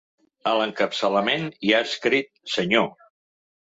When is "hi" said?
1.67-1.73